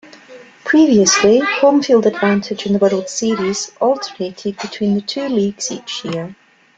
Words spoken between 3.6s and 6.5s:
alternated between the two leagues each year.